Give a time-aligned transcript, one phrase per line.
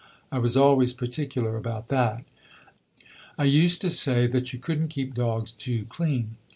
[0.31, 2.23] I was always particular about that.
[3.37, 6.37] I used to say that you couldn't keep dogs too clean.